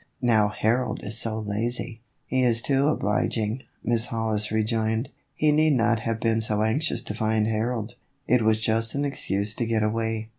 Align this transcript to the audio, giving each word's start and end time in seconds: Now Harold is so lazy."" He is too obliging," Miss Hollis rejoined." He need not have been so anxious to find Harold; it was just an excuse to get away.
Now 0.23 0.47
Harold 0.49 1.03
is 1.03 1.19
so 1.19 1.37
lazy."" 1.37 2.01
He 2.25 2.41
is 2.41 2.63
too 2.63 2.87
obliging," 2.87 3.61
Miss 3.83 4.07
Hollis 4.07 4.51
rejoined." 4.51 5.09
He 5.35 5.51
need 5.51 5.73
not 5.73 5.99
have 5.99 6.19
been 6.19 6.41
so 6.41 6.63
anxious 6.63 7.03
to 7.03 7.13
find 7.13 7.45
Harold; 7.47 7.93
it 8.25 8.41
was 8.41 8.59
just 8.59 8.95
an 8.95 9.05
excuse 9.05 9.53
to 9.53 9.63
get 9.67 9.83
away. 9.83 10.29